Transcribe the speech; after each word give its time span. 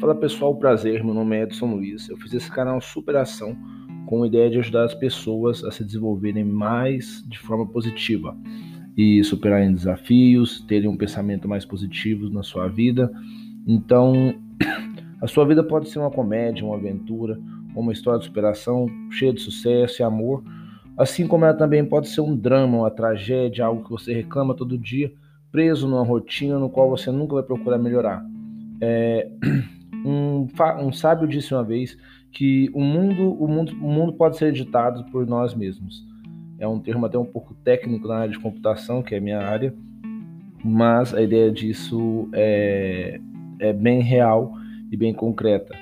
Fala 0.00 0.14
pessoal, 0.14 0.54
prazer, 0.54 1.02
meu 1.02 1.12
nome 1.12 1.36
é 1.36 1.42
Edson 1.42 1.74
Luiz. 1.74 2.08
Eu 2.08 2.16
fiz 2.18 2.32
esse 2.32 2.48
canal 2.48 2.80
Superação 2.80 3.56
com 4.06 4.22
a 4.22 4.28
ideia 4.28 4.48
de 4.48 4.56
ajudar 4.60 4.84
as 4.84 4.94
pessoas 4.94 5.64
a 5.64 5.72
se 5.72 5.82
desenvolverem 5.82 6.44
mais 6.44 7.24
de 7.26 7.36
forma 7.36 7.66
positiva 7.66 8.36
e 8.96 9.24
superarem 9.24 9.74
desafios, 9.74 10.60
terem 10.68 10.88
um 10.88 10.96
pensamento 10.96 11.48
mais 11.48 11.64
positivo 11.64 12.30
na 12.30 12.44
sua 12.44 12.68
vida. 12.68 13.10
Então, 13.66 14.36
a 15.20 15.26
sua 15.26 15.44
vida 15.44 15.64
pode 15.64 15.88
ser 15.88 15.98
uma 15.98 16.12
comédia, 16.12 16.64
uma 16.64 16.76
aventura, 16.76 17.36
uma 17.74 17.92
história 17.92 18.20
de 18.20 18.26
superação 18.26 18.86
cheia 19.10 19.32
de 19.32 19.40
sucesso 19.40 20.00
e 20.00 20.04
amor, 20.04 20.44
assim 20.96 21.26
como 21.26 21.44
ela 21.44 21.54
também 21.54 21.84
pode 21.84 22.08
ser 22.08 22.20
um 22.20 22.36
drama, 22.36 22.78
uma 22.78 22.90
tragédia, 22.90 23.64
algo 23.64 23.82
que 23.82 23.90
você 23.90 24.14
reclama 24.14 24.54
todo 24.54 24.78
dia, 24.78 25.12
preso 25.50 25.88
numa 25.88 26.04
rotina 26.04 26.56
no 26.56 26.70
qual 26.70 26.88
você 26.88 27.10
nunca 27.10 27.34
vai 27.34 27.42
procurar 27.42 27.78
melhorar. 27.78 28.24
É... 28.80 29.28
Um, 30.80 30.92
sábio 30.92 31.26
disse 31.26 31.54
uma 31.54 31.64
vez 31.64 31.96
que 32.32 32.70
o 32.74 32.80
mundo, 32.80 33.32
o 33.32 33.48
mundo, 33.48 33.72
o 33.72 33.90
mundo 33.90 34.12
pode 34.12 34.36
ser 34.36 34.48
editado 34.48 35.04
por 35.10 35.26
nós 35.26 35.54
mesmos. 35.54 36.06
É 36.58 36.66
um 36.66 36.80
termo 36.80 37.06
até 37.06 37.18
um 37.18 37.24
pouco 37.24 37.54
técnico 37.64 38.08
na 38.08 38.16
área 38.16 38.32
de 38.32 38.38
computação, 38.38 39.02
que 39.02 39.14
é 39.14 39.18
a 39.18 39.20
minha 39.20 39.38
área, 39.38 39.74
mas 40.64 41.14
a 41.14 41.22
ideia 41.22 41.50
disso 41.50 42.28
é, 42.32 43.20
é 43.60 43.72
bem 43.72 44.00
real 44.00 44.52
e 44.90 44.96
bem 44.96 45.14
concreta. 45.14 45.74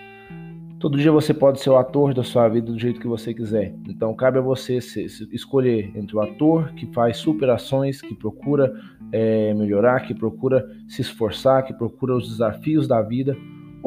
Todo 0.79 0.99
dia 0.99 1.11
você 1.11 1.33
pode 1.33 1.61
ser 1.61 1.71
o 1.71 1.77
ator 1.77 2.13
da 2.13 2.23
sua 2.23 2.47
vida 2.49 2.71
do 2.71 2.79
jeito 2.79 3.01
que 3.01 3.09
você 3.09 3.33
quiser. 3.33 3.75
Então 3.89 4.15
cabe 4.15 4.39
a 4.39 4.43
você 4.43 4.79
se, 4.81 5.09
se 5.09 5.27
escolher 5.35 5.91
entre 5.97 6.15
o 6.15 6.21
ator 6.21 6.71
que 6.75 6.87
faz 6.93 7.17
superações, 7.17 8.03
que 8.03 8.15
procura 8.15 8.75
é, 9.11 9.55
melhorar, 9.55 10.01
que 10.01 10.15
procura 10.15 10.69
se 10.87 11.01
esforçar, 11.01 11.65
que 11.65 11.73
procura 11.73 12.15
os 12.15 12.29
desafios 12.29 12.87
da 12.87 13.01
vida 13.01 13.35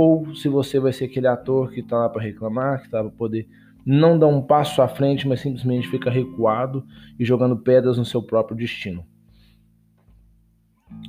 ou 0.01 0.33
se 0.33 0.47
você 0.47 0.79
vai 0.79 0.93
ser 0.93 1.03
aquele 1.03 1.27
ator 1.27 1.71
que 1.71 1.81
está 1.81 1.97
lá 1.97 2.07
para 2.07 2.21
reclamar, 2.21 2.79
que 2.79 2.85
está 2.85 3.01
para 3.03 3.11
poder 3.11 3.49
não 3.85 4.17
dar 4.17 4.27
um 4.27 4.41
passo 4.41 4.81
à 4.81 4.87
frente, 4.87 5.27
mas 5.27 5.41
simplesmente 5.41 5.89
fica 5.89 6.09
recuado 6.09 6.85
e 7.19 7.25
jogando 7.25 7.57
pedras 7.57 7.97
no 7.97 8.05
seu 8.05 8.23
próprio 8.23 8.55
destino. 8.55 9.05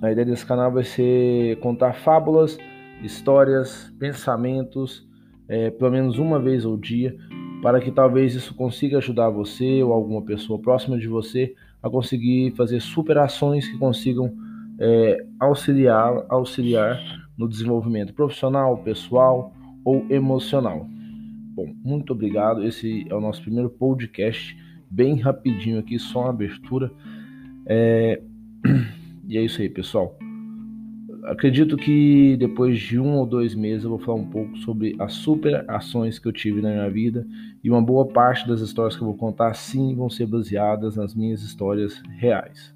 A 0.02 0.10
ideia 0.10 0.26
desse 0.26 0.44
canal 0.44 0.72
vai 0.72 0.82
ser 0.82 1.56
contar 1.60 1.92
fábulas, 1.92 2.58
histórias, 3.00 3.94
pensamentos, 3.96 5.06
é, 5.46 5.70
pelo 5.70 5.92
menos 5.92 6.18
uma 6.18 6.40
vez 6.40 6.64
ao 6.64 6.76
dia, 6.76 7.16
para 7.62 7.80
que 7.80 7.92
talvez 7.92 8.34
isso 8.34 8.56
consiga 8.56 8.98
ajudar 8.98 9.30
você 9.30 9.84
ou 9.84 9.92
alguma 9.92 10.22
pessoa 10.22 10.60
próxima 10.60 10.98
de 10.98 11.06
você 11.06 11.54
a 11.80 11.88
conseguir 11.88 12.56
fazer 12.56 12.80
superações 12.80 13.68
que 13.68 13.78
consigam 13.78 14.34
é, 14.80 15.16
auxiliar, 15.38 16.24
auxiliar 16.28 16.98
no 17.40 17.48
desenvolvimento 17.48 18.12
profissional, 18.12 18.76
pessoal 18.76 19.50
ou 19.82 20.04
emocional. 20.10 20.86
Bom, 21.54 21.74
muito 21.82 22.12
obrigado. 22.12 22.62
Esse 22.62 23.06
é 23.08 23.14
o 23.14 23.20
nosso 23.20 23.40
primeiro 23.40 23.70
podcast, 23.70 24.54
bem 24.90 25.16
rapidinho 25.16 25.78
aqui, 25.78 25.98
só 25.98 26.20
uma 26.20 26.30
abertura. 26.30 26.92
É... 27.66 28.22
E 29.26 29.38
é 29.38 29.44
isso 29.44 29.62
aí, 29.62 29.68
pessoal. 29.68 30.18
Acredito 31.26 31.76
que 31.76 32.36
depois 32.36 32.80
de 32.80 32.98
um 32.98 33.14
ou 33.14 33.24
dois 33.24 33.54
meses 33.54 33.84
eu 33.84 33.90
vou 33.90 34.00
falar 34.00 34.18
um 34.18 34.28
pouco 34.28 34.56
sobre 34.58 34.96
as 34.98 35.12
super 35.12 35.64
ações 35.70 36.18
que 36.18 36.26
eu 36.26 36.32
tive 36.32 36.60
na 36.60 36.70
minha 36.70 36.90
vida 36.90 37.24
e 37.62 37.70
uma 37.70 37.80
boa 37.80 38.08
parte 38.08 38.48
das 38.48 38.60
histórias 38.60 38.96
que 38.96 39.02
eu 39.02 39.06
vou 39.06 39.16
contar 39.16 39.54
sim 39.54 39.94
vão 39.94 40.10
ser 40.10 40.26
baseadas 40.26 40.96
nas 40.96 41.14
minhas 41.14 41.42
histórias 41.42 42.02
reais. 42.18 42.74